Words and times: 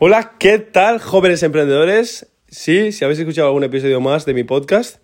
Hola, 0.00 0.34
¿qué 0.38 0.60
tal, 0.60 1.00
jóvenes 1.00 1.42
emprendedores? 1.42 2.28
Sí, 2.48 2.92
si 2.92 3.04
habéis 3.04 3.18
escuchado 3.18 3.48
algún 3.48 3.64
episodio 3.64 4.00
más 4.00 4.24
de 4.26 4.32
mi 4.32 4.44
podcast, 4.44 4.98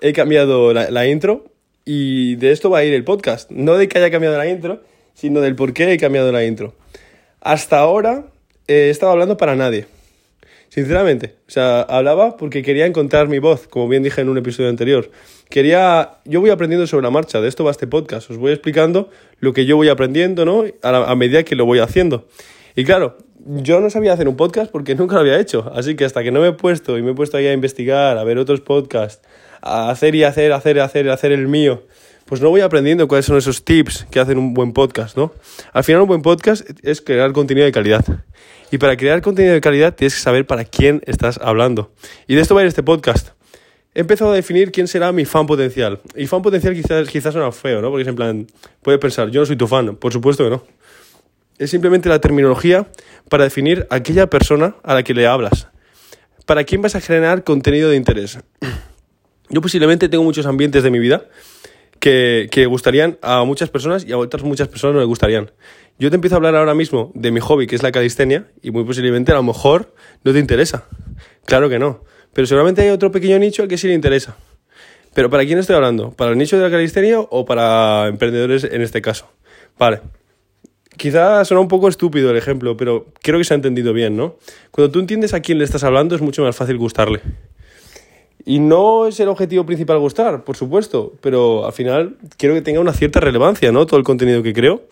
he 0.00 0.12
cambiado 0.12 0.72
la, 0.72 1.06
intro 1.06 1.44
y 1.84 2.34
de 2.34 2.50
esto 2.50 2.68
va 2.68 2.78
a 2.78 2.84
ir 2.84 2.92
el 2.92 3.04
podcast. 3.04 3.48
No 3.52 3.76
de 3.76 3.86
que 3.86 3.98
haya 3.98 4.10
cambiado 4.10 4.36
la 4.36 4.48
intro, 4.48 4.82
sino 5.14 5.40
del 5.40 5.54
por 5.54 5.72
qué 5.72 5.92
he 5.92 5.98
cambiado 5.98 6.32
la 6.32 6.44
intro. 6.44 6.74
Hasta 7.40 7.78
ahora 7.78 8.24
eh, 8.66 8.88
he 8.88 8.90
estado 8.90 9.12
hablando 9.12 9.36
para 9.36 9.54
nadie. 9.54 9.86
Sinceramente, 10.68 11.36
o 11.46 11.50
sea, 11.52 11.82
hablaba 11.82 12.36
porque 12.36 12.62
quería 12.64 12.86
encontrar 12.86 13.28
mi 13.28 13.38
voz, 13.38 13.68
como 13.68 13.86
bien 13.86 14.02
dije 14.02 14.20
en 14.20 14.30
un 14.30 14.38
episodio 14.38 14.68
anterior. 14.68 15.12
Quería, 15.48 16.18
yo 16.24 16.40
voy 16.40 16.50
aprendiendo 16.50 16.88
sobre 16.88 17.04
la 17.04 17.10
marcha, 17.10 17.40
de 17.40 17.46
esto 17.46 17.62
va 17.62 17.70
este 17.70 17.86
podcast, 17.86 18.28
os 18.32 18.36
voy 18.36 18.50
explicando 18.50 19.10
lo 19.38 19.52
que 19.52 19.64
yo 19.64 19.76
voy 19.76 19.90
aprendiendo, 19.90 20.44
¿no? 20.44 20.64
A, 20.82 21.08
a 21.08 21.14
medida 21.14 21.44
que 21.44 21.54
lo 21.54 21.66
voy 21.66 21.78
haciendo. 21.78 22.26
Y 22.74 22.84
claro, 22.84 23.16
yo 23.46 23.80
no 23.80 23.90
sabía 23.90 24.12
hacer 24.12 24.28
un 24.28 24.36
podcast 24.36 24.70
porque 24.70 24.94
nunca 24.94 25.14
lo 25.14 25.20
había 25.20 25.38
hecho. 25.38 25.70
Así 25.74 25.96
que 25.96 26.04
hasta 26.04 26.22
que 26.22 26.30
no 26.30 26.40
me 26.40 26.48
he 26.48 26.52
puesto 26.52 26.98
y 26.98 27.02
me 27.02 27.12
he 27.12 27.14
puesto 27.14 27.36
ahí 27.36 27.46
a 27.46 27.52
investigar, 27.52 28.18
a 28.18 28.24
ver 28.24 28.38
otros 28.38 28.60
podcasts, 28.60 29.26
a 29.62 29.90
hacer 29.90 30.14
y 30.14 30.24
hacer, 30.24 30.52
hacer, 30.52 30.80
hacer, 30.80 31.10
hacer 31.10 31.32
el 31.32 31.48
mío, 31.48 31.84
pues 32.26 32.40
no 32.40 32.50
voy 32.50 32.60
aprendiendo 32.60 33.08
cuáles 33.08 33.26
son 33.26 33.36
esos 33.36 33.64
tips 33.64 34.06
que 34.10 34.20
hacen 34.20 34.38
un 34.38 34.54
buen 34.54 34.72
podcast, 34.72 35.16
¿no? 35.16 35.32
Al 35.72 35.84
final 35.84 36.02
un 36.02 36.08
buen 36.08 36.22
podcast 36.22 36.68
es 36.82 37.00
crear 37.00 37.32
contenido 37.32 37.64
de 37.64 37.72
calidad. 37.72 38.04
Y 38.70 38.78
para 38.78 38.96
crear 38.96 39.20
contenido 39.20 39.54
de 39.54 39.60
calidad 39.60 39.94
tienes 39.94 40.14
que 40.14 40.20
saber 40.20 40.46
para 40.46 40.64
quién 40.64 41.02
estás 41.06 41.38
hablando. 41.42 41.92
Y 42.28 42.36
de 42.36 42.42
esto 42.42 42.54
va 42.54 42.60
a 42.60 42.64
ir 42.64 42.68
este 42.68 42.82
podcast. 42.82 43.30
He 43.92 44.00
empezado 44.00 44.30
a 44.30 44.34
definir 44.36 44.70
quién 44.70 44.86
será 44.86 45.10
mi 45.10 45.24
fan 45.24 45.48
potencial. 45.48 45.98
Y 46.14 46.28
fan 46.28 46.42
potencial 46.42 46.74
quizás, 46.74 47.08
quizás 47.08 47.32
suena 47.32 47.50
feo, 47.50 47.82
¿no? 47.82 47.90
Porque 47.90 48.02
es 48.02 48.08
en 48.08 48.14
plan, 48.14 48.46
puedes 48.82 49.00
pensar, 49.00 49.30
yo 49.30 49.40
no 49.40 49.46
soy 49.46 49.56
tu 49.56 49.66
fan. 49.66 49.96
Por 49.96 50.12
supuesto 50.12 50.44
que 50.44 50.50
no 50.50 50.62
es 51.60 51.70
simplemente 51.70 52.08
la 52.08 52.20
terminología 52.20 52.88
para 53.28 53.44
definir 53.44 53.86
aquella 53.90 54.28
persona 54.28 54.76
a 54.82 54.94
la 54.94 55.02
que 55.02 55.12
le 55.12 55.26
hablas. 55.26 55.68
¿Para 56.46 56.64
quién 56.64 56.80
vas 56.80 56.94
a 56.94 57.02
generar 57.02 57.44
contenido 57.44 57.90
de 57.90 57.96
interés? 57.96 58.38
Yo 59.50 59.60
posiblemente 59.60 60.08
tengo 60.08 60.24
muchos 60.24 60.46
ambientes 60.46 60.82
de 60.82 60.90
mi 60.90 60.98
vida 60.98 61.26
que, 61.98 62.48
que 62.50 62.64
gustarían 62.64 63.18
a 63.20 63.44
muchas 63.44 63.68
personas 63.68 64.06
y 64.06 64.12
a 64.12 64.16
otras 64.16 64.42
muchas 64.42 64.68
personas 64.68 64.94
no 64.94 65.00
le 65.00 65.06
gustarían. 65.06 65.50
Yo 65.98 66.08
te 66.08 66.14
empiezo 66.14 66.36
a 66.36 66.38
hablar 66.38 66.56
ahora 66.56 66.74
mismo 66.74 67.12
de 67.14 67.30
mi 67.30 67.40
hobby, 67.40 67.66
que 67.66 67.76
es 67.76 67.82
la 67.82 67.92
calistenia, 67.92 68.46
y 68.62 68.70
muy 68.70 68.84
posiblemente 68.84 69.32
a 69.32 69.34
lo 69.34 69.42
mejor 69.42 69.94
no 70.24 70.32
te 70.32 70.38
interesa. 70.38 70.84
Claro 71.44 71.68
que 71.68 71.78
no. 71.78 72.04
Pero 72.32 72.46
seguramente 72.46 72.80
hay 72.80 72.88
otro 72.88 73.12
pequeño 73.12 73.38
nicho 73.38 73.62
al 73.62 73.68
que 73.68 73.76
sí 73.76 73.86
le 73.86 73.92
interesa. 73.92 74.34
Pero 75.12 75.28
¿para 75.28 75.44
quién 75.44 75.58
estoy 75.58 75.76
hablando? 75.76 76.12
¿Para 76.12 76.30
el 76.30 76.38
nicho 76.38 76.56
de 76.56 76.62
la 76.62 76.70
calistenia 76.70 77.20
o 77.20 77.44
para 77.44 78.06
emprendedores 78.06 78.64
en 78.64 78.80
este 78.80 79.02
caso? 79.02 79.30
Vale. 79.78 80.00
Quizá 81.00 81.42
suena 81.46 81.62
un 81.62 81.68
poco 81.68 81.88
estúpido 81.88 82.30
el 82.30 82.36
ejemplo, 82.36 82.76
pero 82.76 83.06
creo 83.22 83.38
que 83.38 83.44
se 83.44 83.54
ha 83.54 83.56
entendido 83.56 83.94
bien, 83.94 84.18
¿no? 84.18 84.36
Cuando 84.70 84.92
tú 84.92 85.00
entiendes 85.00 85.32
a 85.32 85.40
quién 85.40 85.56
le 85.56 85.64
estás 85.64 85.82
hablando 85.82 86.14
es 86.14 86.20
mucho 86.20 86.42
más 86.42 86.54
fácil 86.54 86.76
gustarle. 86.76 87.22
Y 88.44 88.58
no 88.58 89.06
es 89.06 89.18
el 89.18 89.28
objetivo 89.28 89.64
principal 89.64 89.98
gustar, 89.98 90.44
por 90.44 90.58
supuesto, 90.58 91.14
pero 91.22 91.64
al 91.64 91.72
final 91.72 92.18
quiero 92.36 92.54
que 92.54 92.60
tenga 92.60 92.80
una 92.80 92.92
cierta 92.92 93.18
relevancia, 93.18 93.72
¿no? 93.72 93.86
Todo 93.86 93.96
el 93.96 94.04
contenido 94.04 94.42
que 94.42 94.52
creo. 94.52 94.82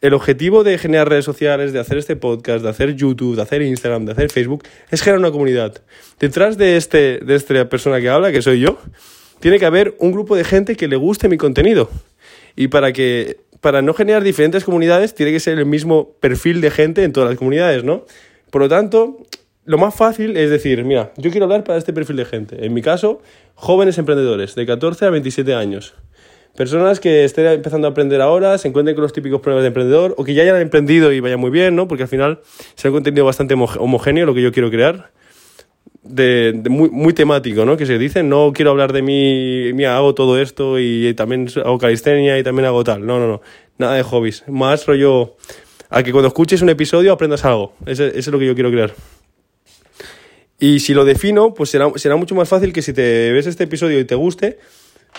El 0.00 0.14
objetivo 0.14 0.64
de 0.64 0.78
generar 0.78 1.10
redes 1.10 1.26
sociales, 1.26 1.74
de 1.74 1.80
hacer 1.80 1.98
este 1.98 2.16
podcast, 2.16 2.64
de 2.64 2.70
hacer 2.70 2.96
YouTube, 2.96 3.36
de 3.36 3.42
hacer 3.42 3.60
Instagram, 3.60 4.06
de 4.06 4.12
hacer 4.12 4.30
Facebook, 4.30 4.64
es 4.90 5.02
generar 5.02 5.18
una 5.18 5.32
comunidad. 5.32 5.82
Detrás 6.18 6.56
de, 6.56 6.78
este, 6.78 7.18
de 7.18 7.34
esta 7.34 7.68
persona 7.68 8.00
que 8.00 8.08
habla, 8.08 8.32
que 8.32 8.40
soy 8.40 8.60
yo, 8.60 8.78
tiene 9.40 9.58
que 9.58 9.66
haber 9.66 9.96
un 9.98 10.12
grupo 10.12 10.34
de 10.34 10.44
gente 10.44 10.76
que 10.76 10.88
le 10.88 10.96
guste 10.96 11.28
mi 11.28 11.36
contenido. 11.36 11.90
Y 12.56 12.68
para 12.68 12.94
que 12.94 13.36
para 13.66 13.82
no 13.82 13.94
generar 13.94 14.22
diferentes 14.22 14.62
comunidades, 14.62 15.12
tiene 15.12 15.32
que 15.32 15.40
ser 15.40 15.58
el 15.58 15.66
mismo 15.66 16.12
perfil 16.20 16.60
de 16.60 16.70
gente 16.70 17.02
en 17.02 17.12
todas 17.12 17.28
las 17.28 17.36
comunidades, 17.36 17.82
¿no? 17.82 18.04
Por 18.52 18.62
lo 18.62 18.68
tanto, 18.68 19.16
lo 19.64 19.76
más 19.76 19.92
fácil 19.92 20.36
es 20.36 20.50
decir, 20.50 20.84
mira, 20.84 21.10
yo 21.16 21.32
quiero 21.32 21.46
hablar 21.46 21.64
para 21.64 21.76
este 21.76 21.92
perfil 21.92 22.14
de 22.14 22.26
gente. 22.26 22.64
En 22.64 22.72
mi 22.74 22.80
caso, 22.80 23.20
jóvenes 23.56 23.98
emprendedores 23.98 24.54
de 24.54 24.66
14 24.66 25.06
a 25.06 25.10
27 25.10 25.52
años. 25.52 25.94
Personas 26.54 27.00
que 27.00 27.24
estén 27.24 27.44
empezando 27.46 27.88
a 27.88 27.90
aprender 27.90 28.20
ahora, 28.20 28.56
se 28.56 28.68
encuentren 28.68 28.94
con 28.94 29.02
los 29.02 29.12
típicos 29.12 29.40
problemas 29.40 29.64
de 29.64 29.66
emprendedor 29.66 30.14
o 30.16 30.22
que 30.22 30.34
ya 30.34 30.44
hayan 30.44 30.60
emprendido 30.60 31.10
y 31.10 31.18
vaya 31.18 31.36
muy 31.36 31.50
bien, 31.50 31.74
¿no? 31.74 31.88
Porque 31.88 32.04
al 32.04 32.08
final 32.08 32.38
será 32.76 32.92
un 32.92 32.98
contenido 32.98 33.24
bastante 33.24 33.54
homogéneo 33.54 34.26
lo 34.26 34.34
que 34.34 34.42
yo 34.42 34.52
quiero 34.52 34.70
crear 34.70 35.10
de, 36.08 36.60
muy, 36.68 36.90
muy, 36.90 37.12
temático, 37.12 37.64
¿no? 37.64 37.76
Que 37.76 37.86
se 37.86 37.98
dice, 37.98 38.22
no 38.22 38.52
quiero 38.54 38.70
hablar 38.70 38.92
de 38.92 39.02
mí, 39.02 39.72
mira, 39.74 39.96
hago 39.96 40.14
todo 40.14 40.40
esto 40.40 40.78
y 40.78 41.14
también 41.14 41.48
hago 41.56 41.78
calistenia 41.78 42.38
y 42.38 42.42
también 42.42 42.66
hago 42.66 42.84
tal. 42.84 43.06
No, 43.06 43.18
no, 43.18 43.26
no. 43.26 43.40
Nada 43.78 43.94
de 43.94 44.02
hobbies. 44.02 44.44
Más 44.48 44.86
rollo 44.86 45.36
a 45.90 46.02
que 46.02 46.12
cuando 46.12 46.28
escuches 46.28 46.62
un 46.62 46.68
episodio 46.68 47.12
aprendas 47.12 47.44
algo. 47.44 47.74
Ese, 47.86 48.18
es 48.18 48.26
lo 48.28 48.38
que 48.38 48.46
yo 48.46 48.54
quiero 48.54 48.70
crear. 48.70 48.94
Y 50.58 50.80
si 50.80 50.94
lo 50.94 51.04
defino, 51.04 51.52
pues 51.54 51.70
será, 51.70 51.90
será 51.96 52.16
mucho 52.16 52.34
más 52.34 52.48
fácil 52.48 52.72
que 52.72 52.82
si 52.82 52.92
te 52.92 53.32
ves 53.32 53.46
este 53.46 53.64
episodio 53.64 54.00
y 54.00 54.04
te 54.04 54.14
guste 54.14 54.58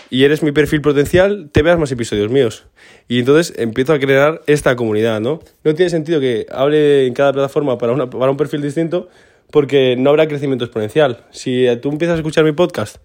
y 0.09 0.23
eres 0.23 0.43
mi 0.43 0.51
perfil 0.51 0.81
potencial, 0.81 1.49
te 1.51 1.61
veas 1.61 1.77
más 1.77 1.91
episodios 1.91 2.31
míos. 2.31 2.65
Y 3.07 3.19
entonces 3.19 3.53
empiezo 3.57 3.93
a 3.93 3.99
crear 3.99 4.41
esta 4.47 4.75
comunidad, 4.75 5.19
¿no? 5.19 5.39
No 5.63 5.75
tiene 5.75 5.89
sentido 5.89 6.19
que 6.19 6.45
hable 6.51 7.05
en 7.07 7.13
cada 7.13 7.33
plataforma 7.33 7.77
para, 7.77 7.93
una, 7.93 8.09
para 8.09 8.31
un 8.31 8.37
perfil 8.37 8.61
distinto, 8.61 9.09
porque 9.51 9.95
no 9.97 10.09
habrá 10.09 10.27
crecimiento 10.27 10.65
exponencial. 10.65 11.25
Si 11.31 11.65
tú 11.81 11.89
empiezas 11.89 12.15
a 12.15 12.17
escuchar 12.17 12.43
mi 12.43 12.51
podcast 12.51 12.97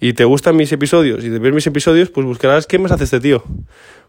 y 0.00 0.12
te 0.12 0.24
gustan 0.24 0.56
mis 0.56 0.72
episodios 0.72 1.24
y 1.24 1.30
te 1.30 1.38
ves 1.38 1.52
mis 1.52 1.66
episodios, 1.66 2.10
pues 2.10 2.26
buscarás 2.26 2.66
qué 2.66 2.78
más 2.78 2.92
hace 2.92 3.04
este 3.04 3.20
tío. 3.20 3.44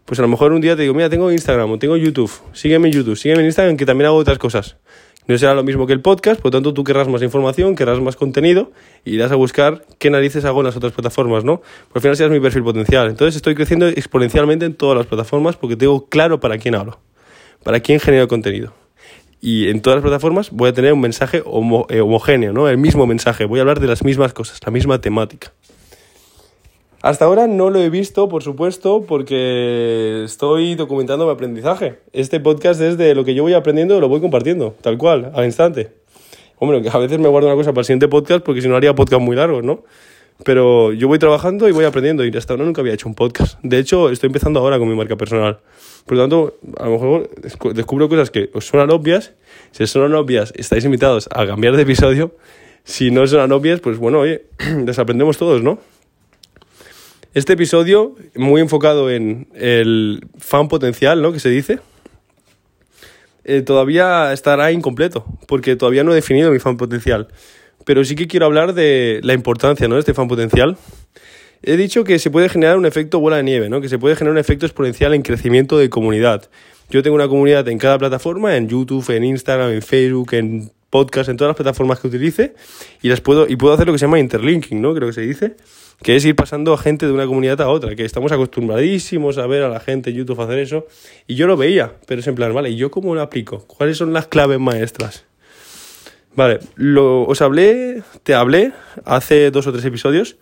Pues 0.04 0.18
a 0.18 0.22
lo 0.22 0.28
mejor 0.28 0.52
un 0.52 0.60
día 0.60 0.74
te 0.76 0.82
digo, 0.82 0.94
mira, 0.94 1.08
tengo 1.08 1.30
Instagram 1.30 1.70
o 1.70 1.78
tengo 1.78 1.96
YouTube, 1.96 2.30
sígueme 2.52 2.88
en 2.88 2.94
YouTube, 2.94 3.16
sígueme 3.16 3.40
en 3.40 3.46
Instagram 3.46 3.76
que 3.76 3.86
también 3.86 4.06
hago 4.06 4.16
otras 4.16 4.38
cosas. 4.38 4.76
No 5.26 5.36
será 5.36 5.54
lo 5.54 5.62
mismo 5.62 5.86
que 5.86 5.92
el 5.92 6.00
podcast, 6.00 6.40
por 6.40 6.46
lo 6.46 6.56
tanto 6.56 6.72
tú 6.72 6.84
querrás 6.84 7.06
más 7.06 7.20
información, 7.22 7.76
querrás 7.76 8.00
más 8.00 8.16
contenido 8.16 8.72
y 9.04 9.14
irás 9.14 9.30
a 9.30 9.34
buscar 9.34 9.84
qué 9.98 10.08
narices 10.08 10.46
hago 10.46 10.60
en 10.60 10.66
las 10.66 10.76
otras 10.76 10.94
plataformas, 10.94 11.44
¿no? 11.44 11.60
Por 11.88 11.96
al 11.96 12.00
final 12.00 12.16
serás 12.16 12.32
mi 12.32 12.40
perfil 12.40 12.62
potencial. 12.62 13.08
Entonces 13.10 13.36
estoy 13.36 13.54
creciendo 13.54 13.88
exponencialmente 13.88 14.64
en 14.64 14.72
todas 14.72 14.96
las 14.96 15.06
plataformas 15.06 15.56
porque 15.56 15.76
tengo 15.76 16.08
claro 16.08 16.40
para 16.40 16.56
quién 16.56 16.74
hablo, 16.74 16.98
para 17.62 17.80
quién 17.80 18.00
genero 18.00 18.26
contenido 18.26 18.72
y 19.40 19.68
en 19.68 19.80
todas 19.80 19.98
las 19.98 20.02
plataformas 20.02 20.50
voy 20.50 20.70
a 20.70 20.72
tener 20.72 20.92
un 20.92 21.00
mensaje 21.00 21.38
eh, 21.38 22.00
homogéneo, 22.00 22.52
¿no? 22.52 22.68
El 22.68 22.78
mismo 22.78 23.06
mensaje, 23.06 23.44
voy 23.44 23.58
a 23.58 23.62
hablar 23.62 23.80
de 23.80 23.86
las 23.86 24.04
mismas 24.04 24.32
cosas, 24.32 24.60
la 24.64 24.72
misma 24.72 25.00
temática. 25.00 25.52
Hasta 27.00 27.26
ahora 27.26 27.46
no 27.46 27.70
lo 27.70 27.80
he 27.80 27.90
visto, 27.90 28.28
por 28.28 28.42
supuesto, 28.42 29.04
porque 29.06 30.24
estoy 30.24 30.74
documentando 30.74 31.26
mi 31.26 31.32
aprendizaje. 31.32 32.00
Este 32.12 32.40
podcast 32.40 32.80
es 32.80 32.98
de 32.98 33.14
lo 33.14 33.24
que 33.24 33.34
yo 33.34 33.44
voy 33.44 33.54
aprendiendo, 33.54 34.00
lo 34.00 34.08
voy 34.08 34.20
compartiendo, 34.20 34.74
tal 34.80 34.98
cual, 34.98 35.30
al 35.34 35.44
instante. 35.44 35.92
Hombre, 36.58 36.82
a 36.90 36.98
veces 36.98 37.20
me 37.20 37.28
guardo 37.28 37.46
una 37.46 37.56
cosa 37.56 37.70
para 37.70 37.82
el 37.82 37.84
siguiente 37.84 38.08
podcast 38.08 38.44
porque 38.44 38.60
si 38.62 38.68
no 38.68 38.74
haría 38.74 38.96
podcast 38.96 39.22
muy 39.22 39.36
largos, 39.36 39.62
¿no? 39.62 39.84
Pero 40.44 40.92
yo 40.92 41.08
voy 41.08 41.18
trabajando 41.18 41.68
y 41.68 41.72
voy 41.72 41.84
aprendiendo 41.84 42.24
y 42.24 42.36
hasta 42.36 42.52
ahora 42.52 42.64
nunca 42.64 42.80
había 42.80 42.94
hecho 42.94 43.08
un 43.08 43.14
podcast. 43.14 43.58
De 43.62 43.78
hecho, 43.78 44.10
estoy 44.10 44.28
empezando 44.28 44.60
ahora 44.60 44.78
con 44.78 44.88
mi 44.88 44.94
marca 44.94 45.16
personal. 45.16 45.58
Por 46.06 46.16
lo 46.16 46.22
tanto, 46.22 46.58
a 46.78 46.84
lo 46.84 46.92
mejor 46.92 47.30
descubro 47.74 48.08
cosas 48.08 48.30
que 48.30 48.50
os 48.54 48.64
suenan 48.64 48.90
obvias. 48.90 49.32
Si 49.72 49.82
os 49.82 49.90
suenan 49.90 50.14
obvias, 50.14 50.52
estáis 50.56 50.84
invitados 50.84 51.28
a 51.32 51.44
cambiar 51.46 51.76
de 51.76 51.82
episodio. 51.82 52.36
Si 52.84 53.10
no 53.10 53.26
suenan 53.26 53.50
obvias, 53.52 53.80
pues 53.80 53.98
bueno, 53.98 54.20
oye, 54.20 54.46
desaprendemos 54.84 55.36
todos, 55.38 55.62
¿no? 55.62 55.80
Este 57.34 57.54
episodio, 57.54 58.14
muy 58.36 58.60
enfocado 58.60 59.10
en 59.10 59.48
el 59.54 60.26
fan 60.38 60.68
potencial, 60.68 61.20
¿no? 61.20 61.32
Que 61.32 61.40
se 61.40 61.50
dice. 61.50 61.80
Eh, 63.44 63.62
todavía 63.62 64.32
estará 64.32 64.72
incompleto, 64.72 65.24
porque 65.46 65.74
todavía 65.74 66.04
no 66.04 66.12
he 66.12 66.14
definido 66.14 66.50
mi 66.50 66.58
fan 66.58 66.76
potencial 66.76 67.28
pero 67.88 68.04
sí 68.04 68.16
que 68.16 68.26
quiero 68.26 68.44
hablar 68.44 68.74
de 68.74 69.18
la 69.22 69.32
importancia 69.32 69.88
¿no? 69.88 69.94
de 69.94 70.00
este 70.00 70.12
fan 70.12 70.28
potencial. 70.28 70.76
He 71.62 71.78
dicho 71.78 72.04
que 72.04 72.18
se 72.18 72.30
puede 72.30 72.50
generar 72.50 72.76
un 72.76 72.84
efecto 72.84 73.18
bola 73.18 73.38
de 73.38 73.44
nieve, 73.44 73.70
¿no? 73.70 73.80
que 73.80 73.88
se 73.88 73.98
puede 73.98 74.14
generar 74.14 74.32
un 74.32 74.38
efecto 74.38 74.66
exponencial 74.66 75.14
en 75.14 75.22
crecimiento 75.22 75.78
de 75.78 75.88
comunidad. 75.88 76.50
Yo 76.90 77.02
tengo 77.02 77.16
una 77.16 77.28
comunidad 77.28 77.66
en 77.66 77.78
cada 77.78 77.96
plataforma, 77.96 78.58
en 78.58 78.68
YouTube, 78.68 79.08
en 79.08 79.24
Instagram, 79.24 79.70
en 79.70 79.80
Facebook, 79.80 80.34
en 80.34 80.70
podcast, 80.90 81.30
en 81.30 81.38
todas 81.38 81.48
las 81.48 81.56
plataformas 81.56 81.98
que 81.98 82.08
utilice, 82.08 82.54
y 83.00 83.08
las 83.08 83.22
puedo, 83.22 83.48
y 83.48 83.56
puedo 83.56 83.72
hacer 83.72 83.86
lo 83.86 83.94
que 83.94 83.98
se 83.98 84.04
llama 84.04 84.18
interlinking, 84.18 84.82
¿no? 84.82 84.94
Creo 84.94 85.08
que 85.08 85.14
se 85.14 85.22
dice, 85.22 85.56
que 86.02 86.14
es 86.14 86.24
ir 86.26 86.36
pasando 86.36 86.74
a 86.74 86.78
gente 86.78 87.06
de 87.06 87.12
una 87.12 87.26
comunidad 87.26 87.58
a 87.62 87.70
otra, 87.70 87.96
que 87.96 88.04
estamos 88.04 88.32
acostumbradísimos 88.32 89.38
a 89.38 89.46
ver 89.46 89.62
a 89.62 89.70
la 89.70 89.80
gente 89.80 90.10
en 90.10 90.16
YouTube 90.16 90.42
hacer 90.42 90.58
eso, 90.58 90.86
y 91.26 91.36
yo 91.36 91.46
lo 91.46 91.56
veía, 91.56 91.94
pero 92.06 92.20
es 92.20 92.26
en 92.26 92.34
plan, 92.34 92.52
vale, 92.52 92.68
¿y 92.68 92.76
yo 92.76 92.90
cómo 92.90 93.14
lo 93.14 93.22
aplico? 93.22 93.66
¿Cuáles 93.66 93.96
son 93.96 94.12
las 94.12 94.26
claves 94.26 94.60
maestras? 94.60 95.27
Vale, 96.38 96.60
lo, 96.76 97.24
os 97.24 97.42
hablé, 97.42 98.04
te 98.22 98.32
hablé 98.32 98.70
hace 99.04 99.50
dos 99.50 99.66
o 99.66 99.72
tres 99.72 99.84
episodios 99.84 100.36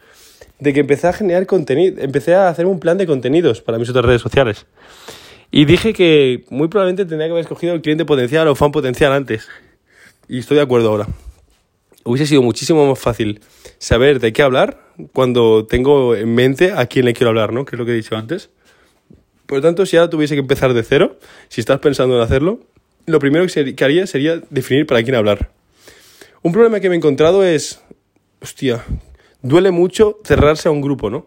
de 0.58 0.74
que 0.74 0.80
empecé 0.80 1.06
a 1.06 1.14
generar 1.14 1.46
contenido, 1.46 2.02
empecé 2.02 2.34
a 2.34 2.50
hacer 2.50 2.66
un 2.66 2.80
plan 2.80 2.98
de 2.98 3.06
contenidos 3.06 3.62
para 3.62 3.78
mis 3.78 3.88
otras 3.88 4.04
redes 4.04 4.20
sociales. 4.20 4.66
Y 5.50 5.64
dije 5.64 5.94
que 5.94 6.44
muy 6.50 6.68
probablemente 6.68 7.06
tendría 7.06 7.28
que 7.28 7.30
haber 7.30 7.44
escogido 7.44 7.72
el 7.72 7.80
cliente 7.80 8.04
potencial 8.04 8.46
o 8.46 8.54
fan 8.54 8.72
potencial 8.72 9.10
antes. 9.10 9.48
Y 10.28 10.40
estoy 10.40 10.58
de 10.58 10.64
acuerdo 10.64 10.90
ahora. 10.90 11.06
Hubiese 12.04 12.26
sido 12.26 12.42
muchísimo 12.42 12.86
más 12.86 12.98
fácil 12.98 13.40
saber 13.78 14.20
de 14.20 14.34
qué 14.34 14.42
hablar 14.42 14.78
cuando 15.14 15.64
tengo 15.64 16.14
en 16.14 16.34
mente 16.34 16.72
a 16.72 16.84
quién 16.84 17.06
le 17.06 17.14
quiero 17.14 17.30
hablar, 17.30 17.54
¿no? 17.54 17.64
Que 17.64 17.74
es 17.74 17.78
lo 17.78 17.86
que 17.86 17.92
he 17.92 17.96
dicho 17.96 18.16
antes. 18.16 18.50
Por 19.46 19.60
lo 19.60 19.62
tanto, 19.62 19.86
si 19.86 19.96
ahora 19.96 20.10
tuviese 20.10 20.34
que 20.34 20.40
empezar 20.40 20.74
de 20.74 20.82
cero, 20.82 21.18
si 21.48 21.62
estás 21.62 21.78
pensando 21.78 22.16
en 22.16 22.20
hacerlo, 22.20 22.60
lo 23.06 23.18
primero 23.18 23.46
que 23.46 23.82
haría 23.82 24.06
sería 24.06 24.42
definir 24.50 24.84
para 24.84 25.02
quién 25.02 25.14
hablar. 25.14 25.55
Un 26.46 26.52
problema 26.52 26.78
que 26.78 26.88
me 26.88 26.94
he 26.94 26.98
encontrado 26.98 27.42
es, 27.42 27.80
hostia, 28.40 28.84
duele 29.42 29.72
mucho 29.72 30.20
cerrarse 30.24 30.68
a 30.68 30.70
un 30.70 30.80
grupo, 30.80 31.10
¿no? 31.10 31.26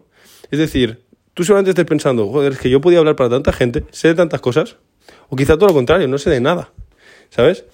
Es 0.50 0.58
decir, 0.58 1.04
tú 1.34 1.44
solamente 1.44 1.72
estés 1.72 1.84
pensando, 1.84 2.26
joder, 2.30 2.52
es 2.52 2.58
que 2.58 2.70
yo 2.70 2.80
podía 2.80 3.00
hablar 3.00 3.16
para 3.16 3.28
tanta 3.28 3.52
gente, 3.52 3.84
sé 3.90 4.08
de 4.08 4.14
tantas 4.14 4.40
cosas, 4.40 4.76
o 5.28 5.36
quizá 5.36 5.58
todo 5.58 5.66
lo 5.66 5.74
contrario, 5.74 6.08
no 6.08 6.16
sé 6.16 6.30
de 6.30 6.40
nada, 6.40 6.72
¿sabes? 7.28 7.66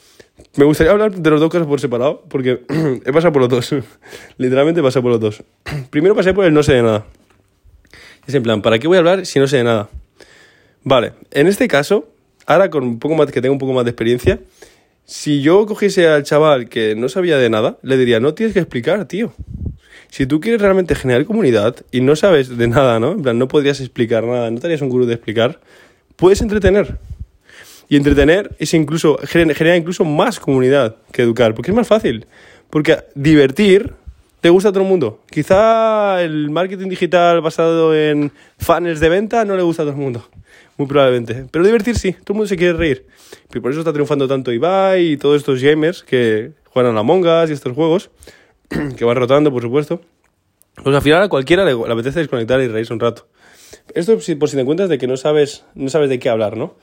Me 0.57 0.65
gustaría 0.65 0.91
hablar 0.91 1.15
de 1.15 1.31
los 1.31 1.39
dos 1.39 1.49
casos 1.49 1.69
por 1.69 1.81
separado, 1.81 2.25
porque 2.29 2.65
he 3.07 3.13
pasado 3.13 3.33
por 3.33 3.43
los 3.43 3.49
dos. 3.49 3.73
Literalmente 4.39 4.81
he 4.81 4.83
pasado 4.83 5.05
por 5.05 5.13
los 5.13 5.21
dos. 5.21 5.45
Primero 5.91 6.17
pasé 6.17 6.35
por 6.35 6.47
el 6.47 6.53
no 6.53 6.65
sé 6.65 6.73
de 6.73 6.83
nada. 6.83 7.07
Es 8.27 8.35
en 8.35 8.43
plan, 8.43 8.61
¿para 8.61 8.81
qué 8.81 8.89
voy 8.89 8.97
a 8.97 8.99
hablar 8.99 9.25
si 9.25 9.39
no 9.39 9.47
sé 9.47 9.59
de 9.59 9.63
nada? 9.63 9.89
Vale, 10.83 11.13
en 11.31 11.47
este 11.47 11.69
caso, 11.69 12.09
ahora 12.45 12.71
con 12.71 12.83
un 12.83 12.99
poco 12.99 13.15
más 13.15 13.31
que 13.31 13.41
tengo 13.41 13.53
un 13.53 13.61
poco 13.61 13.73
más 13.73 13.85
de 13.85 13.93
experiencia, 13.93 14.41
si 15.07 15.41
yo 15.41 15.67
cogiese 15.67 16.09
al 16.09 16.25
chaval 16.25 16.69
que 16.69 16.97
no 16.97 17.09
sabía 17.09 17.39
de 17.39 17.49
nada, 17.49 17.79
le 17.83 17.97
diría, 17.97 18.19
no 18.19 18.35
tienes 18.35 18.53
que 18.53 18.61
explicar, 18.61 19.07
tío. 19.07 19.33
Si 20.09 20.27
tú 20.27 20.41
quieres 20.41 20.61
realmente 20.61 20.97
generar 20.97 21.25
comunidad 21.25 21.77
y 21.93 22.01
no 22.01 22.17
sabes 22.17 22.57
de 22.57 22.67
nada, 22.67 22.99
¿no? 22.99 23.13
En 23.13 23.23
plan, 23.23 23.39
no 23.39 23.47
podrías 23.49 23.81
explicar 23.81 24.25
nada, 24.25 24.51
no 24.51 24.57
estarías 24.57 24.83
un 24.83 24.89
gurú 24.89 25.07
de 25.07 25.15
explicar, 25.15 25.61
puedes 26.17 26.43
entretener. 26.43 26.99
Y 27.89 27.97
entretener 27.97 28.57
es 28.59 28.75
incluso, 28.75 29.17
genera 29.25 29.77
incluso 29.77 30.05
más 30.05 30.41
comunidad 30.41 30.97
que 31.13 31.23
educar, 31.23 31.55
porque 31.55 31.71
es 31.71 31.77
más 31.77 31.87
fácil. 31.87 32.27
Porque 32.69 32.99
divertir 33.15 33.95
te 34.41 34.51
gusta 34.51 34.71
todo 34.71 34.83
el 34.83 34.89
mundo. 34.89 35.21
Quizá 35.31 36.23
el 36.23 36.51
marketing 36.51 36.89
digital 36.89 37.41
basado 37.41 37.95
en 37.95 38.33
fans 38.59 39.01
de 39.01 39.09
venta 39.09 39.45
no 39.45 39.57
le 39.57 39.63
gusta 39.63 39.83
a 39.83 39.87
todo 39.87 39.95
el 39.95 40.01
mundo. 40.01 40.29
Muy 40.77 40.87
probablemente. 40.87 41.47
Pero 41.51 41.65
divertir 41.65 41.97
sí, 41.97 42.13
todo 42.13 42.35
el 42.35 42.35
mundo 42.35 42.49
se 42.49 42.57
quiere 42.57 42.75
reír. 42.75 43.07
Y 43.55 43.61
por 43.61 43.71
eso 43.71 43.81
está 43.81 43.93
triunfando 43.93 44.29
tanto 44.29 44.53
Ibai 44.53 45.13
y 45.13 45.17
todos 45.17 45.37
estos 45.37 45.63
gamers 45.63 46.03
que 46.03 46.53
juegan 46.67 46.93
a 46.93 46.95
la 46.95 47.03
Mongas 47.03 47.49
y 47.51 47.55
estos 47.55 47.73
juegos, 47.73 48.11
que 48.97 49.05
van 49.05 49.17
rotando, 49.17 49.51
por 49.51 49.63
supuesto. 49.63 50.01
Pues 50.83 50.95
al 50.95 51.03
final 51.03 51.23
a 51.23 51.29
cualquiera 51.29 51.65
le, 51.65 51.75
le 51.75 51.93
apetece 51.93 52.19
desconectar 52.19 52.61
y 52.61 52.69
reírse 52.69 52.93
un 52.93 53.01
rato. 53.01 53.27
Esto 53.95 54.13
por 54.39 54.49
si 54.49 54.57
te 54.57 54.61
encuentras 54.61 54.89
de 54.89 54.99
que 54.99 55.07
no 55.07 55.17
sabes, 55.17 55.65
no 55.75 55.89
sabes 55.89 56.11
de 56.11 56.19
qué 56.19 56.29
hablar, 56.29 56.57
¿no? 56.57 56.75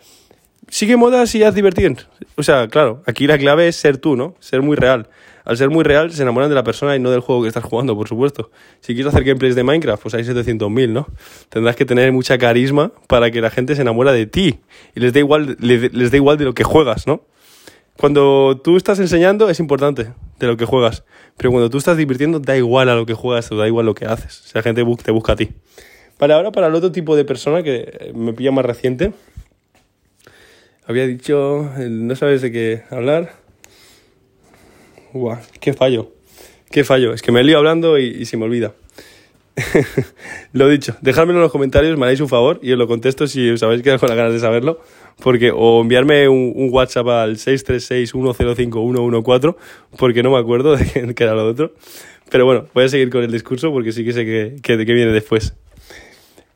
Sigue 0.70 0.98
modas 0.98 1.34
y 1.36 1.44
haz 1.44 1.56
divertir. 1.56 1.98
O 2.36 2.44
sea, 2.44 2.68
claro, 2.68 3.04
aquí 3.06 3.28
la 3.28 3.38
clave 3.38 3.68
es 3.68 3.76
ser 3.76 3.98
tú, 3.98 4.16
¿no? 4.16 4.36
Ser 4.40 4.62
muy 4.62 4.76
real. 4.76 5.10
Al 5.46 5.58
ser 5.58 5.70
muy 5.70 5.84
real, 5.84 6.12
se 6.12 6.22
enamoran 6.22 6.50
de 6.50 6.56
la 6.56 6.64
persona 6.64 6.96
y 6.96 7.00
no 7.00 7.12
del 7.12 7.20
juego 7.20 7.42
que 7.42 7.50
estás 7.50 7.64
jugando, 7.64 7.96
por 7.96 8.08
supuesto. 8.08 8.50
Si 8.80 8.94
quieres 8.94 9.14
hacer 9.14 9.26
gameplays 9.26 9.56
de 9.56 9.64
Minecraft, 9.64 10.02
pues 10.02 10.14
hay 10.14 10.24
700.000, 10.24 10.90
¿no? 10.90 11.08
Tendrás 11.50 11.76
que 11.76 11.86
tener 11.86 12.12
mucha 12.14 12.38
carisma 12.38 12.94
para 13.08 13.30
que 13.30 13.42
la 13.42 13.50
gente 13.50 13.76
se 13.76 13.82
enamore 13.82 14.14
de 14.14 14.26
ti 14.26 14.60
y 14.96 15.00
les 15.02 15.12
dé 15.12 15.20
igual, 15.20 15.58
les, 15.60 16.12
dé 16.12 16.18
igual 16.18 16.38
de 16.38 16.46
lo 16.46 16.54
que 16.54 16.64
juegas, 16.64 17.08
¿no? 17.08 17.24
Cuando 17.98 18.60
tú 18.64 18.78
estás 18.78 19.00
enseñando 19.00 19.50
es 19.50 19.60
importante 19.60 20.14
de 20.40 20.48
lo 20.48 20.58
que 20.58 20.66
juegas, 20.66 21.04
pero 21.38 21.52
cuando 21.52 21.70
tú 21.70 21.78
estás 21.78 21.98
divirtiendo 21.98 22.40
da 22.40 22.58
igual 22.58 22.90
a 22.90 22.96
lo 22.96 23.06
que 23.06 23.14
juegas 23.14 23.52
o 23.52 23.58
da 23.58 23.68
igual 23.68 23.86
lo 23.86 23.96
que 23.96 24.06
haces. 24.06 24.42
O 24.46 24.48
sea, 24.48 24.60
la 24.60 24.64
gente 24.64 24.84
te 25.04 25.12
busca 25.12 25.34
a 25.34 25.36
ti. 25.36 25.50
Vale, 26.20 26.34
ahora 26.34 26.52
para 26.52 26.68
el 26.68 26.76
otro 26.76 26.92
tipo 26.92 27.16
de 27.16 27.26
persona 27.26 27.64
que 27.64 28.12
me 28.16 28.34
pilla 28.34 28.52
más 28.52 28.66
reciente, 28.66 29.12
había 30.88 31.08
dicho, 31.08 31.70
no 31.78 32.16
sabes 32.16 32.42
de 32.42 32.52
qué 32.52 32.84
hablar. 32.90 33.34
Guau, 35.14 35.38
qué 35.60 35.74
fallo. 35.74 36.12
Qué 36.72 36.84
fallo. 36.84 37.14
Es 37.14 37.22
que 37.22 37.32
me 37.32 37.44
lío 37.44 37.60
hablando 37.60 38.00
y, 38.00 38.26
se 38.26 38.36
me 38.36 38.46
olvida. 38.46 38.74
lo 40.54 40.68
dicho, 40.68 40.96
dejadmelo 41.02 41.38
en 41.38 41.44
los 41.44 41.52
comentarios, 41.52 41.96
me 42.00 42.06
haréis 42.06 42.20
un 42.20 42.30
favor 42.30 42.60
y 42.64 42.72
os 42.72 42.80
lo 42.80 42.88
contesto 42.88 43.28
si 43.28 43.52
os 43.52 43.62
habéis 43.62 43.84
quedado 43.84 44.00
con 44.00 44.10
las 44.10 44.18
ganas 44.18 44.34
de 44.34 44.40
saberlo. 44.40 44.82
Porque, 45.22 45.52
o 45.56 45.82
enviarme 45.82 46.28
un, 46.28 46.70
WhatsApp 46.72 47.08
al 47.08 47.38
636-105-114, 47.38 49.56
porque 49.98 50.24
no 50.24 50.32
me 50.32 50.40
acuerdo 50.40 50.76
de 50.76 51.14
qué, 51.14 51.24
era 51.24 51.36
lo 51.36 51.48
otro. 51.48 51.76
Pero 52.32 52.46
bueno, 52.46 52.66
voy 52.74 52.86
a 52.86 52.90
seguir 52.90 53.12
con 53.12 53.24
el 53.24 53.32
discurso 53.32 53.72
porque 53.72 53.92
sí 53.92 54.04
que 54.04 54.14
sé 54.14 54.26
que, 54.26 54.56
que, 54.64 54.84
que 54.84 54.94
viene 54.94 55.12
después. 55.12 55.54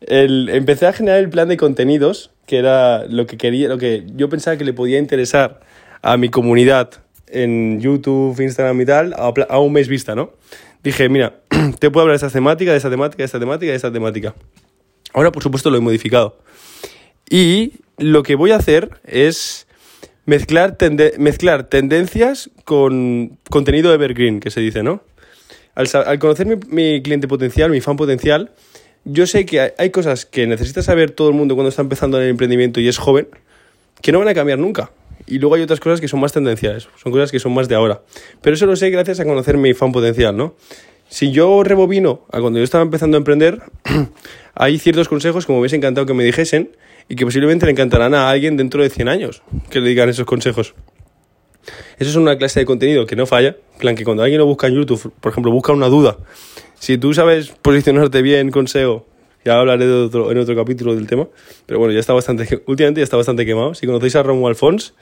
El, 0.02 0.50
empecé 0.50 0.88
a 0.88 0.94
generar 0.94 1.20
el 1.20 1.30
plan 1.30 1.48
de 1.48 1.58
contenidos 1.58 2.32
que 2.48 2.58
era 2.58 3.06
lo 3.06 3.28
que 3.28 3.38
quería, 3.38 3.68
lo 3.68 3.78
que 3.78 4.06
yo 4.16 4.30
pensaba 4.30 4.58
que 4.58 4.64
le 4.64 4.74
podía 4.74 4.98
interesar 4.98 5.60
a 6.02 6.18
mi 6.18 6.30
comunidad 6.30 6.90
en 7.28 7.82
YouTube, 7.82 8.40
Instagram 8.40 8.82
y 8.82 8.86
tal, 8.86 9.14
a, 9.18 9.60
un 9.60 9.74
mes 9.74 9.90
vista, 9.90 10.16
¿no? 10.16 10.32
Dije, 10.82 11.10
mira, 11.10 11.42
te 11.80 11.92
puedo 11.92 12.04
hablar 12.04 12.18
de 12.18 12.26
esta 12.26 12.36
temática, 12.36 12.72
de 12.72 12.78
esta 12.78 12.90
temática, 12.90 13.22
de 13.22 13.26
esta 13.26 13.40
temática, 13.40 13.70
de 13.70 13.76
esta 13.76 13.92
temática. 13.92 14.34
Ahora, 15.14 15.32
por 15.32 15.44
supuesto, 15.44 15.70
lo 15.70 15.78
he 15.78 15.82
modificado. 15.82 16.38
Y 17.30 17.74
lo 17.98 18.24
que 18.24 18.36
voy 18.36 18.52
a 18.52 18.56
hacer 18.56 18.92
es 19.04 19.68
mezclar, 20.26 20.78
mezclar 21.18 21.66
tendencias 21.66 22.50
con 22.64 23.38
contenido 23.50 23.94
evergreen, 23.94 24.40
que 24.40 24.52
se 24.52 24.62
dice, 24.62 24.84
¿no? 24.84 25.04
Al, 25.76 25.90
al 25.94 26.18
conocer 26.20 26.48
mi, 26.48 26.56
mi 26.70 27.02
cliente 27.02 27.28
potencial, 27.28 27.72
mi 27.72 27.82
fan 27.82 27.98
potencial, 27.98 28.52
yo 29.10 29.26
sé 29.26 29.46
que 29.46 29.74
hay 29.78 29.90
cosas 29.90 30.26
que 30.26 30.48
necesita 30.48 30.82
saber 30.82 31.12
todo 31.12 31.30
el 31.30 31.34
mundo 31.34 31.56
cuando 31.56 31.70
está 31.70 31.82
empezando 31.82 32.18
en 32.18 32.26
el 32.26 32.30
emprendimiento 32.32 32.82
y 32.82 32.90
es 32.90 32.98
joven, 32.98 33.28
que 34.02 34.12
no 34.12 34.20
van 34.20 34.28
a 34.28 34.34
cambiar 34.34 34.60
nunca. 34.60 34.92
Y 35.26 35.40
luego 35.40 35.56
hay 35.56 35.62
otras 35.62 35.80
cosas 35.80 36.02
que 36.02 36.10
son 36.10 36.20
más 36.20 36.34
tendenciales, 36.34 36.90
son 37.02 37.12
cosas 37.12 37.32
que 37.32 37.40
son 37.40 37.54
más 37.54 37.70
de 37.70 37.76
ahora. 37.76 38.02
Pero 38.42 38.56
eso 38.56 38.66
lo 38.66 38.76
sé 38.76 38.90
gracias 38.90 39.20
a 39.22 39.26
conocer 39.26 39.58
mi 39.58 39.74
fan 39.74 39.94
potencial, 39.94 40.36
¿no? 40.36 40.56
Si 41.10 41.32
yo 41.32 41.64
rebobino 41.64 42.26
a 42.32 42.42
cuando 42.42 42.60
yo 42.60 42.66
estaba 42.66 42.84
empezando 42.84 43.16
a 43.16 43.20
emprender, 43.20 43.62
hay 44.56 44.78
ciertos 44.78 45.08
consejos 45.08 45.46
que 45.46 45.54
me 45.54 45.60
hubiese 45.60 45.78
encantado 45.78 46.06
que 46.06 46.14
me 46.14 46.26
dijesen 46.26 46.76
y 47.08 47.16
que 47.16 47.24
posiblemente 47.24 47.66
le 47.66 47.72
encantarán 47.72 48.14
a 48.14 48.30
alguien 48.30 48.58
dentro 48.58 48.84
de 48.84 48.90
100 48.90 49.08
años 49.08 49.42
que 49.70 49.80
le 49.80 49.88
digan 49.88 50.10
esos 50.10 50.26
consejos. 50.26 50.76
Eso 51.98 52.10
es 52.10 52.16
una 52.18 52.38
clase 52.38 52.60
de 52.60 52.66
contenido 52.66 53.06
que 53.06 53.16
no 53.16 53.26
falla. 53.26 53.56
Plan, 53.80 53.96
que 53.96 54.04
cuando 54.04 54.24
alguien 54.24 54.40
lo 54.40 54.46
busca 54.46 54.68
en 54.68 54.76
YouTube, 54.76 55.14
por 55.20 55.32
ejemplo, 55.32 55.52
busca 55.52 55.72
una 55.72 55.88
duda 55.88 56.18
si 56.80 56.98
tú 56.98 57.14
sabes 57.14 57.50
posicionarte 57.62 58.22
bien 58.22 58.52
con 58.52 58.68
SEO, 58.68 59.06
ya 59.46 59.60
hablaré 59.60 59.88
de 59.88 59.94
otro, 59.94 60.32
en 60.32 60.38
otro 60.38 60.56
capítulo 60.56 60.94
del 60.94 61.08
tema, 61.08 61.28
pero 61.66 61.80
bueno, 61.80 61.94
ya 61.94 62.00
está 62.00 62.14
bastante, 62.14 62.62
últimamente 62.66 63.00
ya 63.00 63.04
está 63.06 63.18
bastante 63.18 63.46
quemado. 63.46 63.74
Si 63.76 63.86
conocéis 63.86 64.16
a 64.18 64.24
Romuald 64.24 64.58
Fons, 64.58 64.94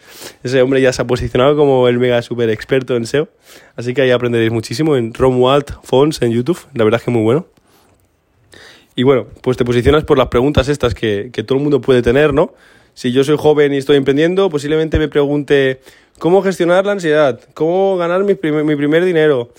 ese 0.43 0.61
hombre 0.61 0.81
ya 0.81 0.93
se 0.93 1.01
ha 1.01 1.07
posicionado 1.07 1.57
como 1.57 1.87
el 1.87 1.97
mega 1.97 2.21
super 2.21 2.49
experto 2.49 2.95
en 2.95 3.07
SEO, 3.07 3.27
así 3.75 3.93
que 3.93 4.03
ahí 4.03 4.11
aprenderéis 4.11 4.51
muchísimo 4.51 4.95
en 4.97 5.13
Romuald 5.13 5.65
Fons 5.83 6.21
en 6.21 6.31
YouTube, 6.31 6.59
la 6.73 6.83
verdad 6.83 6.99
es 6.99 7.05
que 7.05 7.11
muy 7.11 7.23
bueno. 7.23 7.47
Y 8.95 9.03
bueno, 9.03 9.25
pues 9.41 9.57
te 9.57 9.65
posicionas 9.65 10.03
por 10.05 10.17
las 10.17 10.27
preguntas 10.27 10.69
estas 10.69 10.93
que, 10.93 11.29
que 11.33 11.43
todo 11.43 11.57
el 11.57 11.63
mundo 11.63 11.81
puede 11.81 12.01
tener, 12.01 12.33
¿no? 12.33 12.53
Si 12.93 13.11
yo 13.11 13.23
soy 13.25 13.35
joven 13.37 13.73
y 13.73 13.77
estoy 13.77 13.97
emprendiendo, 13.97 14.49
posiblemente 14.49 14.99
me 14.99 15.09
pregunte 15.09 15.81
cómo 16.17 16.41
gestionar 16.41 16.85
la 16.85 16.93
ansiedad, 16.93 17.41
cómo 17.53 17.97
ganar 17.97 18.23
mi 18.23 18.35
mi 18.63 18.75
primer 18.77 19.03
dinero, 19.03 19.49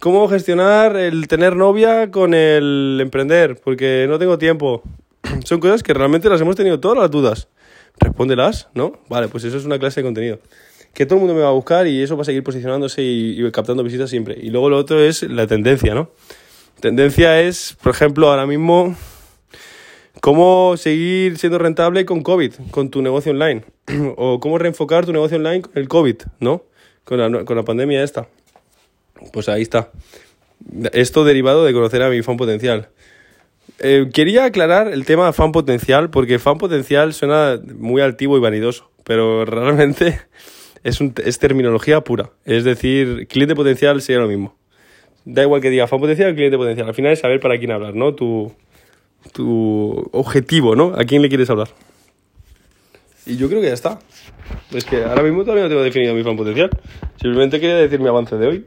¿Cómo 0.00 0.28
gestionar 0.28 0.96
el 0.96 1.28
tener 1.28 1.56
novia 1.56 2.10
con 2.10 2.34
el 2.34 2.98
emprender? 3.00 3.58
Porque 3.62 4.06
no 4.08 4.18
tengo 4.18 4.36
tiempo. 4.38 4.82
Son 5.44 5.60
cosas 5.60 5.82
que 5.82 5.94
realmente 5.94 6.28
las 6.28 6.40
hemos 6.40 6.56
tenido 6.56 6.80
todas 6.80 6.98
las 6.98 7.10
dudas. 7.10 7.48
Respóndelas, 7.98 8.68
¿no? 8.74 8.98
Vale, 9.08 9.28
pues 9.28 9.44
eso 9.44 9.56
es 9.56 9.64
una 9.64 9.78
clase 9.78 10.00
de 10.00 10.04
contenido. 10.04 10.40
Que 10.92 11.06
todo 11.06 11.16
el 11.16 11.20
mundo 11.20 11.34
me 11.34 11.40
va 11.40 11.48
a 11.48 11.52
buscar 11.52 11.86
y 11.86 12.02
eso 12.02 12.16
va 12.16 12.22
a 12.22 12.24
seguir 12.24 12.42
posicionándose 12.42 13.02
y, 13.02 13.50
captando 13.50 13.82
visitas 13.82 14.10
siempre. 14.10 14.36
Y 14.40 14.50
luego 14.50 14.68
lo 14.68 14.78
otro 14.78 15.00
es 15.00 15.22
la 15.22 15.46
tendencia, 15.46 15.94
¿no? 15.94 16.10
Tendencia 16.80 17.40
es, 17.40 17.76
por 17.82 17.94
ejemplo, 17.94 18.28
ahora 18.30 18.46
mismo, 18.46 18.94
cómo 20.20 20.76
seguir 20.76 21.38
siendo 21.38 21.58
rentable 21.58 22.04
con 22.04 22.22
COVID, 22.22 22.52
con 22.72 22.90
tu 22.90 23.00
negocio 23.00 23.32
online. 23.32 23.64
o 24.16 24.40
cómo 24.40 24.58
reenfocar 24.58 25.06
tu 25.06 25.12
negocio 25.12 25.36
online 25.38 25.62
con 25.62 25.72
el 25.76 25.88
COVID, 25.88 26.16
¿no? 26.40 26.64
Con 27.04 27.18
la, 27.18 27.44
con 27.44 27.56
la 27.56 27.62
pandemia 27.62 28.02
esta. 28.02 28.28
Pues 29.32 29.48
ahí 29.48 29.62
está. 29.62 29.90
Esto 30.92 31.24
derivado 31.24 31.64
de 31.64 31.72
conocer 31.72 32.02
a 32.02 32.10
mi 32.10 32.22
fan 32.22 32.36
potencial. 32.36 32.88
Eh, 33.80 34.08
quería 34.12 34.44
aclarar 34.44 34.88
el 34.88 35.04
tema 35.04 35.32
fan 35.32 35.52
potencial 35.52 36.10
porque 36.10 36.38
fan 36.38 36.58
potencial 36.58 37.12
suena 37.12 37.58
muy 37.76 38.00
altivo 38.02 38.36
y 38.36 38.40
vanidoso, 38.40 38.90
pero 39.04 39.44
realmente 39.44 40.20
es, 40.82 41.00
un, 41.00 41.14
es 41.24 41.38
terminología 41.38 42.02
pura. 42.02 42.30
Es 42.44 42.64
decir, 42.64 43.26
cliente 43.28 43.54
potencial 43.54 44.00
sería 44.02 44.20
lo 44.20 44.28
mismo. 44.28 44.56
Da 45.24 45.42
igual 45.42 45.60
que 45.60 45.70
diga 45.70 45.86
fan 45.86 46.00
potencial 46.00 46.32
o 46.32 46.34
cliente 46.34 46.56
potencial. 46.56 46.88
Al 46.88 46.94
final 46.94 47.12
es 47.12 47.20
saber 47.20 47.40
para 47.40 47.58
quién 47.58 47.70
hablar, 47.70 47.94
¿no? 47.94 48.14
Tu, 48.14 48.52
tu 49.32 50.08
objetivo, 50.12 50.76
¿no? 50.76 50.92
¿A 50.96 51.04
quién 51.04 51.22
le 51.22 51.28
quieres 51.28 51.48
hablar? 51.48 51.68
Y 53.26 53.36
yo 53.36 53.48
creo 53.48 53.60
que 53.60 53.68
ya 53.68 53.74
está. 53.74 53.98
Es 54.72 54.84
que 54.84 55.04
ahora 55.04 55.22
mismo 55.22 55.42
todavía 55.42 55.64
no 55.64 55.68
tengo 55.68 55.82
definido 55.82 56.14
mi 56.14 56.22
fan 56.22 56.36
potencial. 56.36 56.70
Simplemente 57.20 57.60
quería 57.60 57.76
decir 57.76 58.00
mi 58.00 58.08
avance 58.08 58.36
de 58.36 58.46
hoy. 58.46 58.66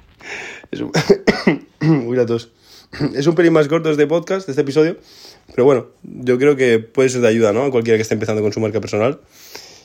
es 0.70 0.80
un... 0.80 0.92
Es 3.14 3.26
un 3.26 3.34
pelín 3.34 3.52
más 3.52 3.68
corto 3.68 3.90
este 3.90 4.06
podcast, 4.06 4.48
este 4.48 4.62
episodio. 4.62 4.96
Pero 5.54 5.64
bueno, 5.64 5.86
yo 6.02 6.38
creo 6.38 6.56
que 6.56 6.78
puede 6.78 7.08
ser 7.08 7.20
de 7.20 7.28
ayuda, 7.28 7.52
¿no? 7.52 7.64
A 7.64 7.70
cualquiera 7.70 7.96
que 7.98 8.02
esté 8.02 8.14
empezando 8.14 8.42
con 8.42 8.52
su 8.52 8.60
marca 8.60 8.80
personal. 8.80 9.20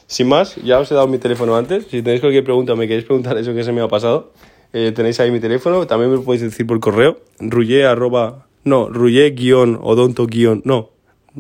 Sin 0.08 0.28
más, 0.28 0.56
ya 0.58 0.80
os 0.80 0.92
he 0.92 0.96
dado 0.96 1.08
mi 1.08 1.18
teléfono 1.18 1.56
antes. 1.56 1.86
Si 1.90 2.02
tenéis 2.02 2.22
cualquier 2.22 2.44
pregunta, 2.44 2.76
me 2.76 2.88
queréis 2.88 3.06
preguntar 3.06 3.38
eso 3.38 3.54
que 3.54 3.64
se 3.64 3.72
me 3.72 3.82
ha 3.82 3.88
pasado, 3.88 4.34
eh, 4.74 4.92
tenéis 4.94 5.20
ahí 5.20 5.32
mi 5.32 5.40
teléfono. 5.40 5.86
También 5.88 6.12
me 6.12 6.18
lo 6.18 6.24
podéis 6.24 6.44
decir 6.44 6.66
por 6.66 6.80
correo. 6.80 7.20
Ruye 7.40 7.86
arroba... 7.86 8.48
No, 8.64 8.90
ruye 8.90 9.32
guion 9.32 9.80
odonto 9.82 10.28
guion... 10.28 10.62
No, 10.66 10.92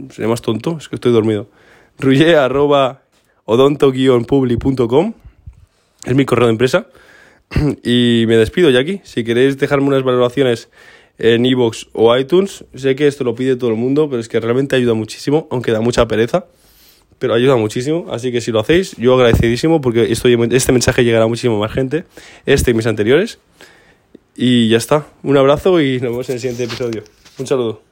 sería 0.09 0.29
más 0.29 0.41
tonto, 0.41 0.77
es 0.77 0.89
que 0.89 0.95
estoy 0.95 1.11
dormido. 1.11 1.47
Ruye 1.99 2.35
arroba 2.35 3.03
odonto-publi.com. 3.45 5.13
Es 6.05 6.15
mi 6.15 6.25
correo 6.25 6.47
de 6.47 6.51
empresa. 6.51 6.87
Y 7.83 8.25
me 8.27 8.37
despido 8.37 8.69
ya 8.69 8.79
aquí. 8.79 9.01
Si 9.03 9.23
queréis 9.23 9.57
dejarme 9.57 9.87
unas 9.87 10.03
valoraciones 10.03 10.69
en 11.17 11.45
iVoox 11.45 11.87
o 11.93 12.15
iTunes, 12.17 12.65
sé 12.73 12.95
que 12.95 13.07
esto 13.07 13.23
lo 13.23 13.35
pide 13.35 13.55
todo 13.55 13.69
el 13.69 13.75
mundo, 13.75 14.09
pero 14.09 14.19
es 14.19 14.27
que 14.27 14.39
realmente 14.39 14.75
ayuda 14.75 14.93
muchísimo, 14.93 15.47
aunque 15.51 15.71
da 15.71 15.81
mucha 15.81 16.07
pereza. 16.07 16.45
Pero 17.19 17.35
ayuda 17.35 17.55
muchísimo, 17.55 18.07
así 18.09 18.31
que 18.31 18.41
si 18.41 18.51
lo 18.51 18.59
hacéis, 18.59 18.95
yo 18.97 19.13
agradecidísimo 19.13 19.79
porque 19.79 20.11
estoy, 20.11 20.35
este 20.51 20.71
mensaje 20.71 21.03
llegará 21.03 21.25
a 21.25 21.27
muchísima 21.27 21.59
más 21.59 21.71
gente, 21.71 22.05
este 22.47 22.71
y 22.71 22.73
mis 22.73 22.87
anteriores. 22.87 23.37
Y 24.35 24.69
ya 24.69 24.77
está, 24.77 25.05
un 25.21 25.37
abrazo 25.37 25.79
y 25.81 25.99
nos 25.99 26.11
vemos 26.11 26.29
en 26.29 26.35
el 26.35 26.41
siguiente 26.41 26.63
episodio. 26.63 27.03
Un 27.37 27.45
saludo. 27.45 27.90